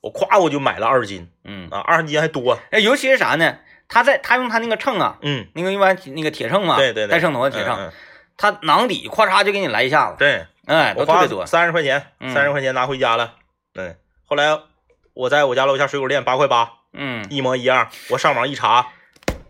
[0.00, 2.58] 我夸我就买了二斤嗯，啊，二十斤还多。
[2.70, 3.58] 哎，尤其是啥呢？
[3.90, 7.90] 他在他用他那个秤啊，嗯，那个一般那个铁秤嘛，对对对，带秤砣的铁秤，
[8.36, 11.44] 他囊底咵嚓就给你来一下子，对，哎，我花都特别多。
[11.44, 12.32] 三十块钱，嗯。
[12.32, 13.34] 三十块钱拿回家了。
[13.74, 14.58] 嗯，后来
[15.12, 17.26] 我在我家楼下水果店八块八，嗯。
[17.28, 17.90] 一模一样。
[18.10, 18.92] 我上网一查，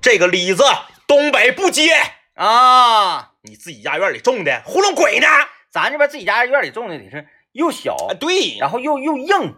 [0.00, 0.64] 这个李子
[1.06, 1.92] 东北不接，
[2.34, 5.26] 啊，你自己家院里种的，糊弄鬼呢？
[5.70, 8.56] 咱这边自己家院里种的得是又小，啊，对。
[8.58, 9.54] 然后又又硬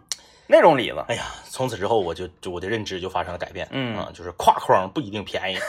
[0.53, 1.03] 那种李子。
[1.09, 5.59] 哎呀，从此之后我就就我的认知就发生了改变，嗯啊，就是挎筐不一定便宜。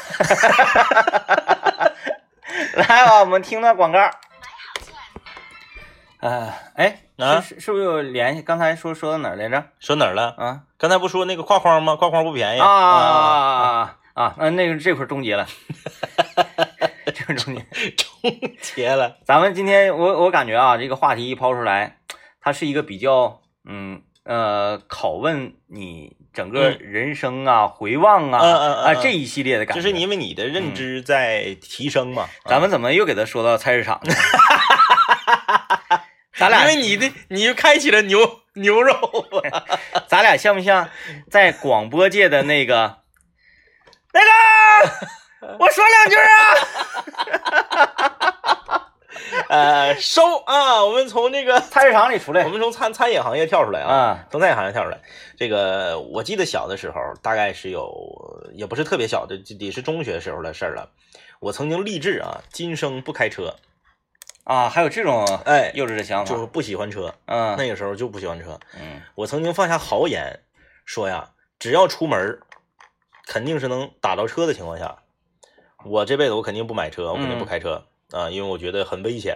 [2.76, 4.00] 来吧，我们听段广告。
[6.20, 8.42] 呃，哎，啊是是是不是有联系？
[8.42, 9.64] 刚才说说到哪儿来着？
[9.80, 10.36] 说哪儿了？
[10.38, 11.94] 啊刚才不说那个挎筐吗？
[11.94, 14.36] 挎筐不便宜啊啊啊！
[14.38, 15.48] 那那个这会儿终结了，
[17.14, 17.66] 这会儿终结。
[17.92, 18.08] 终
[18.62, 19.18] 结了。
[19.26, 21.98] 咱们今天我我感觉啊，这个话题一抛出来，
[22.42, 29.82] 它是一个比较嗯呃拷问你整个嗯人生啊、回望啊、啊这一系列的感觉。
[29.82, 34.14] 就是因为你的认知在提升嘛，咱们怎么又给他说到菜市场呢？
[36.36, 38.94] 咱俩因为你的你就开启了牛牛肉
[39.52, 39.64] 啊，
[40.08, 40.90] 咱俩像不像
[41.30, 43.00] 在广播界的那个
[44.14, 44.28] 那个？
[45.60, 46.16] 我说两句
[47.36, 48.53] 啊！
[49.50, 55.00] 呃，收啊，我们从这个 菜市场里出来我们从餐餐饮行业跳出来啊，啊，从餐饮行业跳出来。
[55.38, 57.92] 这个我记得小的时候，大概是有
[58.54, 60.90] 也不是特别小的，得是中学时候的事儿了。
[61.40, 63.56] 我曾经立志啊，今生不开车，
[64.46, 68.60] 啊，还有这种哎，幼稚的想法，就是不喜欢车，嗯那个时候就不喜欢车。
[68.80, 70.40] 嗯我曾经放下豪言，
[70.86, 72.40] 说呀，只要出门，
[73.28, 75.00] 肯定是能打到车的情况下，
[75.84, 79.36] 我这辈子我肯定不买车，我肯定不嗯开车啊，因为我觉得很危险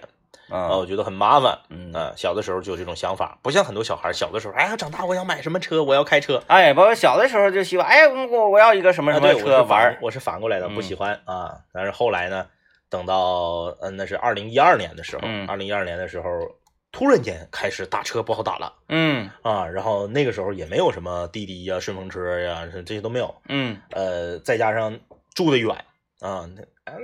[0.50, 1.60] 啊，啊我觉得很麻烦。
[1.70, 6.42] 嗯啊，小的时候就有这种想法，不像很多小孩，小的时候，哎呀，长大我要买什么车，我要开车。
[6.48, 11.58] 哎，包括小的时候就希望，哎，我我要一个什么什么车玩儿，我是反过来的，不嗯喜欢啊。
[11.74, 12.46] 但是后来呢，
[12.90, 16.30] 等到嗯，那是二零一二年的时候，嗯二零一二年的时候，
[16.92, 19.66] 突然间开始打车不好打了嗯啊。
[19.68, 23.34] 然后那个时候也没有什么滴滴呀、顺风车呀，这些都没有。
[23.50, 24.98] 嗯呃，再加上
[25.36, 25.76] 住的远
[26.22, 26.48] 啊，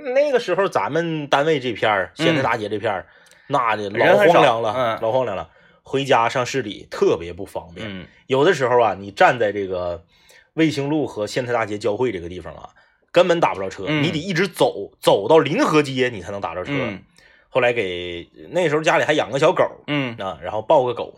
[0.04, 3.06] 那那个时候咱们单位这片儿，县太大街这片儿，
[3.46, 5.50] 那的老荒凉了，嗯老荒凉了。
[5.82, 10.02] 回家上市里特别不方便，嗯有的时候啊，你站在这个
[10.54, 12.70] 卫星路和县太大街交汇这个地方啊，
[13.12, 16.72] 根本打不着车，嗯你得一直走，走到临河街你才能打着车。
[16.74, 17.02] 嗯
[17.50, 21.14] 后来给那时候家里还养个小狗嗯，啊，然后抱个狗，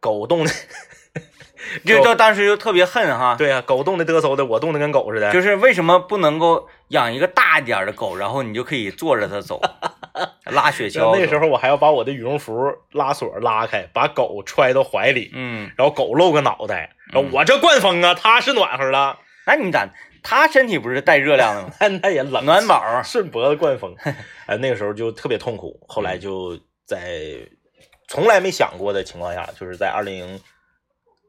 [0.00, 0.50] 狗冻的，
[1.84, 5.32] 就就当时就特别恨哈，对啊，狗冻的嘚瑟的，我冻得跟狗似的。
[5.32, 9.60] 就是为什么不能够养一个大一点的狗，然后你就可以坐着它走，
[10.46, 11.16] 拉雪橇走。
[11.16, 12.54] 那时候我还要把我的羽绒服
[12.92, 19.88] 拉锁拉开，把狗揣到怀里，嗯，然后狗露个脑袋，然后我这灌风啊，它是暖和了，那你咋？
[20.20, 21.70] 它身体不是带热量的吗？
[21.78, 23.00] 但它也冷，暖宝。
[23.04, 23.94] 顺脖子灌风，
[24.46, 25.80] 哎，那个时候就特别痛苦。
[25.88, 27.36] 后来就在
[28.08, 30.38] 从来没想过的情况下，就是在二零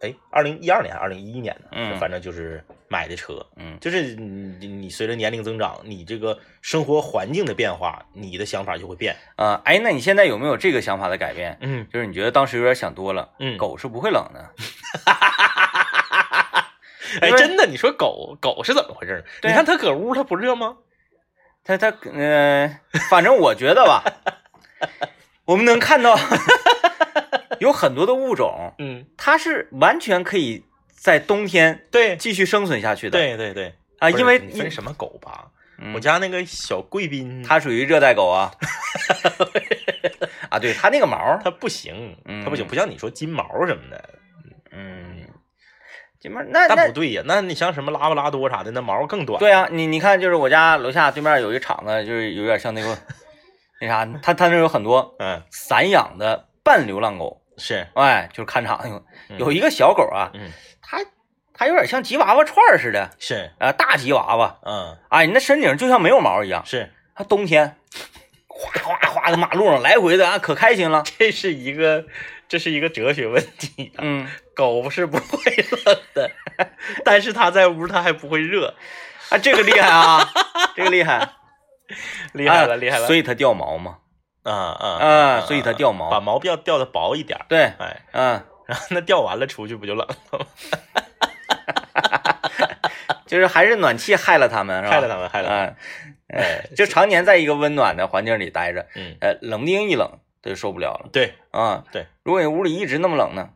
[0.01, 3.45] 哎二零一二年、二零一一年的，嗯反正就是买的车。
[3.57, 9.15] 嗯就是你你随着年龄增长，你这个生活环境的变化，你的想法就会变。
[9.35, 11.57] 啊，哎，那你现在有没有这个想法的改变？
[11.61, 14.49] 嗯就是你觉得当时有点想多了，嗯，狗是不会冷的。
[17.21, 19.25] 哎，因为真的，你说狗狗是怎么回事？
[19.43, 20.77] 你看它搁屋它不热吗？
[21.63, 24.03] 它它呃，反正我觉得吧，
[25.45, 26.15] 我们能看到
[27.59, 33.17] 有很多的物种，嗯，它是完全可以在冬天对继续生存下去的。
[33.17, 35.47] 对对对啊，因为你分什么狗吧？
[35.81, 38.51] 嗯我家那个小贵宾，它属于热带狗啊。
[40.51, 44.09] 啊，对，它那个毛，它不行，嗯它不行，不像你说金毛什么的，
[44.71, 45.21] 嗯，
[46.19, 47.23] 金毛那那不对呀。
[47.25, 49.39] 那你像什么拉布拉多啥的，那毛更短。
[49.39, 52.97] 对啊，你你看，就是我家楼下对面有一厂子，就是有点像那个
[53.79, 59.37] 那啥，它它那有很多嗯，散养的半流浪狗，是，哎，就是看场有嗯。
[59.39, 60.49] 有一个小狗啊，嗯，
[60.81, 60.99] 它
[61.53, 67.75] 它有点像吉娃娃串儿似的，是，啊，大吉娃娃，嗯，哎，你那身顶就像没有毛一样，是，它冬天
[68.47, 72.05] 哗哗哗的马路上来回的啊，可开心了， 这是一个，
[72.47, 73.99] 这是一个哲学问题啊。
[73.99, 76.31] 嗯，狗是不会冷的，
[77.05, 78.73] 但是它在屋它还不会热，
[79.29, 80.27] 啊，这个厉害啊，
[80.75, 81.29] 这个厉害，
[82.33, 83.05] 厉害了，啊厉害了。
[83.07, 83.97] 所以它掉毛嘛，
[84.51, 86.33] 啊啊啊，所以它掉毛把毛。
[86.33, 90.45] 毛掉掉的薄一点，对，哎，嗯，然后那掉完了出去不就冷了吗？
[93.25, 94.95] 就是还是暖气害了它们，是吧？
[94.95, 95.75] 害了他们，害了他们。
[96.29, 101.83] 嗯，哎，就常年在一个温暖的环境里待着，嗯，呃，冷不丁一冷，它就受不了了对，啊。
[101.91, 103.49] 对，如果你屋里一直那么冷呢，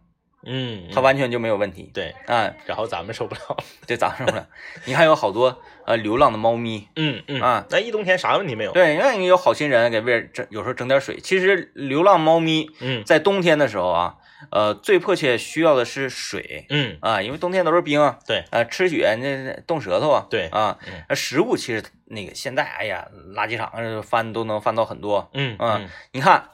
[0.46, 1.90] 嗯，它完全就没有问题。
[1.94, 3.58] 对，啊，然后咱们受不了。
[3.88, 4.46] 对，咱们受不了？
[4.86, 8.72] 你看有好多呃流浪的猫咪，嗯嗯啊，那一冬天啥问题没有？
[8.72, 11.20] 对，让你有好心人给喂整，有时候整点水。
[11.20, 14.16] 其实流浪猫咪嗯在冬天的时候啊，
[14.52, 20.78] 呃，最迫切需要的是水嗯，啊，因为冬天都是冰啊，对，啊，吃雪那那冻舌头啊，对啊
[21.16, 25.30] 食物其实那个现在哎呀，垃圾场上翻都能翻到很多。
[25.34, 26.50] 嗯嗯你看，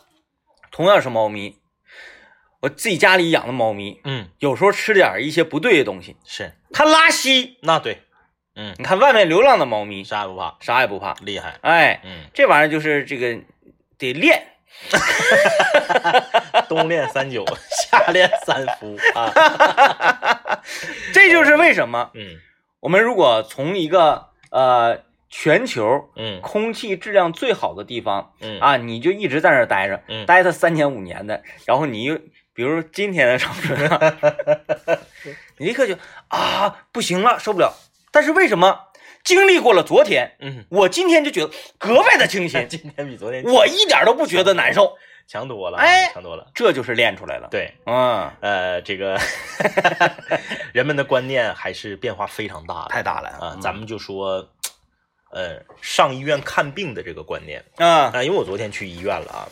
[0.71, 1.57] 同样是猫咪，
[2.61, 7.57] 我自己家里养的猫咪，嗯，有时候吃点一些不对的东西，是，它拉稀。
[7.63, 8.03] 那对，
[8.61, 11.57] 嗯，你看外面流浪的猫咪，啥也不怕，啥也不怕，厉害。
[11.61, 13.39] 哎，嗯，这玩意儿就是这个
[13.97, 14.43] 得练。
[16.67, 17.45] 冬练三九，
[17.89, 20.61] 夏练三伏啊。
[21.13, 22.37] 这就是为什么嗯。
[22.81, 26.41] 我们如果从一个呃全球嗯。
[26.41, 28.59] 空气质量最好的地方嗯。
[28.59, 30.25] 啊，你就一直在那儿待着，嗯。
[30.25, 32.17] 待它三年五年的，然后你又
[32.53, 34.13] 比如今天的长春啊，
[35.57, 35.95] 你立刻就
[36.27, 37.73] 啊不行了，受不了。
[38.11, 38.79] 但是为什么
[39.23, 44.95] 经历过了昨天，嗯，我今天就觉得格外的清新，今天比昨天我一点都不觉得难受，
[45.27, 46.49] 强多了，哎强多了。
[46.55, 47.47] 这就是练出来了。
[47.51, 49.19] 对，嗯，呃，这个
[50.73, 52.89] 人们的观念还是变化非常大的。
[52.89, 53.57] 太大了啊。
[53.61, 54.49] 咱们就说，
[55.31, 57.63] 呃，上医院看病的这个观念。
[57.77, 59.47] 啊啊，因为我昨天去医院了啊，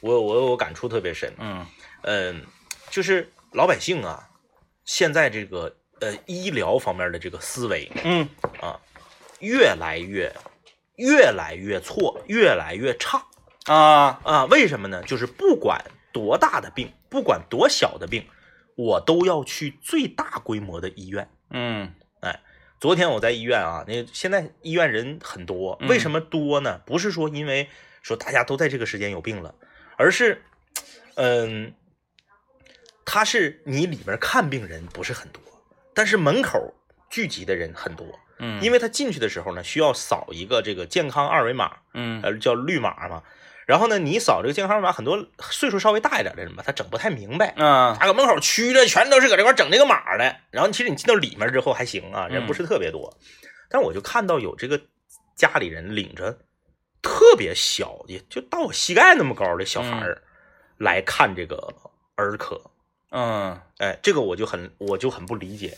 [0.00, 1.32] 我我我感触特别深。
[1.38, 1.64] 嗯。
[2.02, 2.44] 嗯，
[2.90, 4.28] 就是老百姓啊，
[4.84, 8.28] 现在这个呃医疗方面的这个思维嗯
[8.60, 8.78] 啊，
[9.40, 10.30] 越来越
[10.96, 13.24] 越来越错，越来越差
[13.66, 14.44] 啊啊。
[14.46, 15.02] 为什么呢？
[15.04, 18.26] 就是不管多大的病，不管多小的病，
[18.76, 21.30] 我都要去最大规模的医院。
[21.50, 22.40] 嗯哎
[22.80, 26.80] 昨天我在医院啊，那现在医院人很多，嗯为什么多呢？
[26.84, 27.68] 不是说因为
[28.02, 29.54] 说大家都在这个时间有病了，
[29.96, 30.42] 而是，
[31.14, 31.72] 嗯，
[33.04, 35.40] 他是你里边看病人不是很多，
[35.94, 36.74] 但是门口
[37.10, 38.06] 聚集的人很多，
[38.38, 43.22] 嗯，因为他进去的时候呢，需要扫一个这个健康二维码，嗯呃，叫绿码嘛。
[43.64, 50.36] 然后呢，你扫这个健康二维码，很多岁数稍微大一点的人吧，他整不太明白，嗯他搁门口区着，全都是搁这块整这个码的。
[50.50, 53.16] 然后其实你进到里面之后还行啊，人不是特别多。
[53.70, 54.80] 但我就看到有这个
[55.36, 56.38] 家里人领着
[57.00, 60.22] 特别小也，就到我膝盖那么高的小孩儿、
[60.78, 61.56] 来看这个
[62.16, 62.60] 儿科。
[63.12, 65.76] 嗯哎，这个我就很我就很不理解。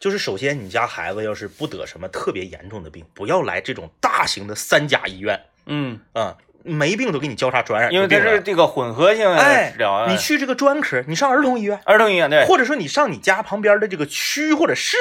[0.00, 8.24] 就是首先，你家孩子要是不得什么特别严重的病，不要来这种大型的三甲医院嗯，啊、没病都给你交叉传染出因为病了。
[8.24, 9.24] 它是这个混合性
[9.72, 14.96] 治疗啊，你去这个专科，你上儿童医院，儿童医院对，或者说你上你家旁边的这个区或者市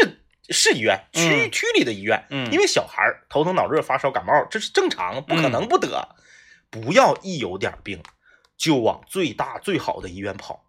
[0.50, 6.10] 市医院、区嗯区里的医院，嗯因为小孩儿头疼脑热、发烧、感冒，这是正常，不可能不得。
[6.70, 8.02] 不要一有点病
[8.56, 10.64] 就往最大最好的医院跑，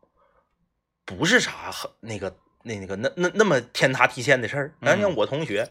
[1.04, 4.72] 不是啥很那个那那个那那那么天塌地陷的事儿。
[4.80, 5.68] 嗯你像我同学，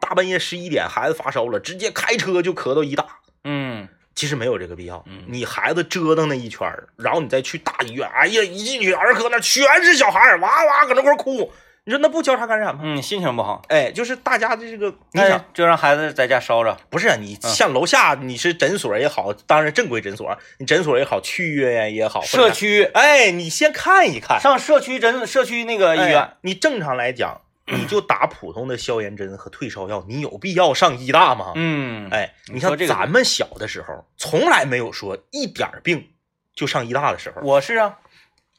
[0.00, 3.06] 大半夜十一点，孩子发烧了，直接开车就咳到医大。
[3.44, 11.50] 嗯其实没有这个必要嗯，你孩子折腾那一圈儿，然后你再去大医院，哎呀，一进去儿科那全是小孩儿，哇哇搁那块儿哭，
[11.84, 12.82] 你说那不交叉感染吗？
[12.84, 31.50] 嗯，心情不好，哎，就是大家的这个，你那想，就让孩子在家烧着，不是啊你像楼下你是诊所也好，当然正规诊所，你诊所也好，区医院也好，社，区哎，你先看一看上社区诊社区那个医院哎，你正常来讲，你就打普通的消炎针和退烧药，你有必要上医大吗？
[31.56, 36.10] 嗯，哎，你像咱们小的时候，从来没有说一点病
[36.54, 37.98] 就上医大的时候我是啊，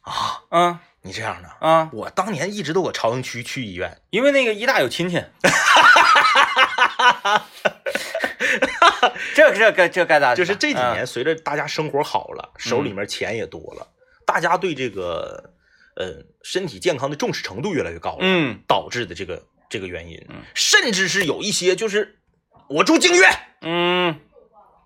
[0.02, 0.42] 啊。
[0.50, 5.18] 嗯你这样的，啊，我当年一直都搁朝阳区去医院，因为那个医大有亲戚，
[9.36, 10.34] 这这该这该咋？
[10.34, 13.86] 就是这几嗯年随着大家生活好了，手里面钱也多了，
[14.26, 15.52] 大家对这个
[15.98, 22.18] 呃身体健康的重视程度越来越高了，嗯导致的这个这个原因嗯，甚至是有一些就是
[22.70, 23.28] 我住静月，
[23.60, 24.18] 嗯，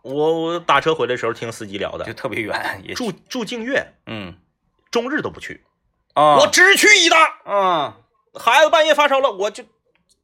[0.01, 4.33] 我我打车回来的时候听司机聊的就，特别远，也住住净月，嗯。
[4.89, 5.65] 终日都不去，
[6.17, 7.93] 啊，我只去医大，嗯
[8.33, 9.63] 孩子半夜发烧了，我就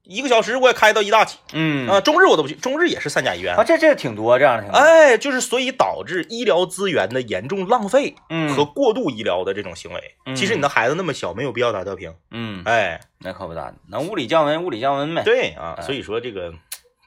[0.04, 1.88] 一个小时我也开到医大去嗯。
[1.88, 3.56] 啊，中日我都不去，中日也是三甲医院。
[3.56, 3.64] 啊，。
[3.64, 8.54] 这这挺多这样的，哎，就是所以导致医疗资源的严重浪费嗯。
[8.56, 10.16] 和过度医疗的这种行为。
[10.26, 10.36] 嗯。
[10.36, 12.14] 其实你的孩子那么小，没有必要打吊瓶。
[12.32, 15.84] 嗯，哎，那可不咋的，能物理降温物理降温呗，对啊，哎。
[15.84, 16.54] 所以说这个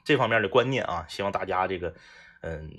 [0.03, 1.93] 这方面的观念啊，希望大家这个
[2.41, 2.69] 嗯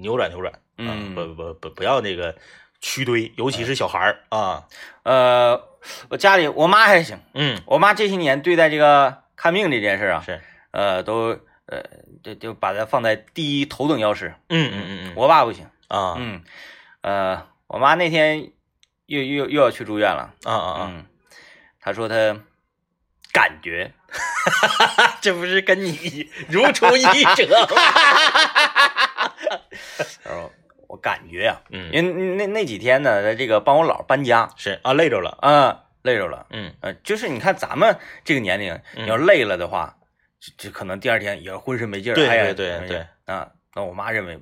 [0.00, 0.52] 扭转扭转。
[0.78, 1.14] 嗯。
[1.14, 2.34] 不不不不要那个
[2.82, 4.64] 屈堆，尤其是小孩儿啊，
[5.04, 5.68] 呃，
[6.10, 10.40] 我家里我妈还行，嗯，我妈这些年对待这个看病这件事啊，是，
[10.72, 11.82] 呃，都呃
[12.24, 14.34] 就就把它放在第一头等要事。
[14.48, 16.16] 嗯嗯嗯嗯，我爸不行，啊。
[16.18, 16.42] 嗯，
[17.02, 18.50] 呃，我妈那天
[19.06, 21.06] 又又又要去住院了，啊啊啊，嗯，
[21.80, 22.14] 她说她
[23.32, 23.92] 感觉，
[25.22, 27.02] 这不是跟你 如出一
[27.36, 27.76] 辙吗？
[31.02, 36.72] 感觉呀、嗯，因为那那几天呢，她这个帮我姥搬家，是啊，累着了，啊、累着了，嗯。
[36.80, 39.96] 呃，就是你看咱们这个年龄，要累了的话，
[40.38, 43.08] 就就可能第二天也浑身没劲儿，对对对没劲儿。
[43.26, 43.50] 啊。
[43.74, 44.38] 那我妈认为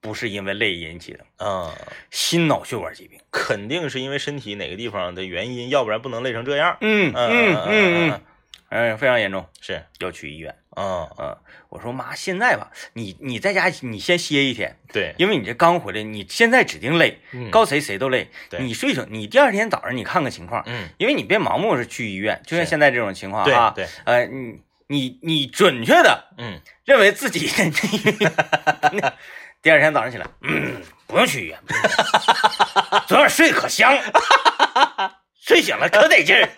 [0.00, 1.74] 不是因为累引起的，啊，
[2.10, 3.20] 心脑血管疾病。
[3.30, 6.76] 肯定是因为身体哪个地方的原因，要不然不能累成这样。
[6.80, 8.20] 嗯嗯嗯嗯嗯嗯，
[8.68, 10.54] 嗯，非常严重，是，要去医院。
[10.76, 11.36] 嗯，嗯，
[11.70, 18.30] 我说妈，现在吧，你你在家你先歇一天，对，因为你这刚回来，你现在指定累，嗯告谁谁都累。
[18.50, 27.48] 对你睡醒，你第二天早上你看看情况，嗯，因为你别盲目是去医院，就像现在这种情况对啊，对，呃，你你你准确的嗯，认为自己
[29.62, 31.92] 第二天早上起来，嗯，不用去医院，不用去医
[32.92, 33.96] 院昨晚睡可香，
[35.40, 36.48] 睡醒了可得劲儿。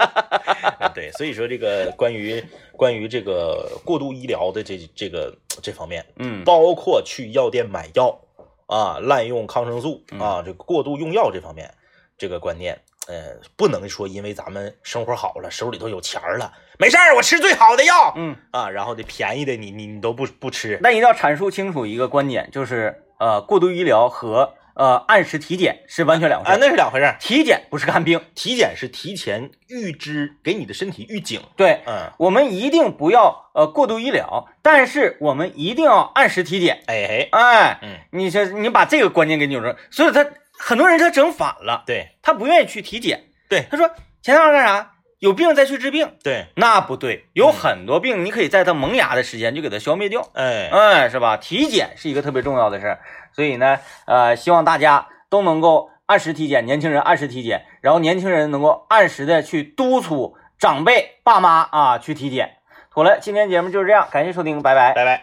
[0.94, 2.42] 对，所以说这个关于
[2.76, 8.20] 关于这个过度医疗的这这个这方面，嗯，包括去药店买药
[8.66, 11.72] 啊，滥用抗生素嗯啊，这个过度用药这方面，
[12.18, 26.58] 这个观念，呃，不能说因为咱们生活好了，手里头有钱了，没事儿，我吃最好的药嗯，啊，然后这便宜的你你你都不不吃，那一定要阐述清楚一个观点，就是呃，过度医疗和呃按时体检是完全两回事啊，儿。
[26.58, 27.16] 那是两回事儿。
[27.20, 31.42] 体检不是看病，体检是提前预知，给你的身体预警。
[31.54, 36.82] 对，嗯，我们一定不要呃过度医疗，但是我们一定要按时体检。
[36.86, 40.26] 哎嘿，哎，嗯，你这你把这个观念给扭转，所以他
[40.58, 43.24] 很多人他整反了，对他不愿意去体检。
[43.50, 43.90] 对他说
[44.22, 44.92] 前段干啥？
[45.20, 47.26] 有病再去治病，对，那不对。
[47.34, 50.26] 有很多病，你可以在它萌芽的时间就给它消灭掉。
[50.32, 51.36] 哎，哎，是吧？
[51.36, 53.00] 体检是一个特别重要的事儿，
[53.32, 62.56] 所以呢，呃，希望大家都能够按时体检，年轻人按时体检，然后年轻人能够按时的去督促长辈、爸妈啊去体检。
[62.92, 64.92] 妥了，今天节目就是这样，感谢收听，拜拜。
[64.94, 65.22] 拜拜。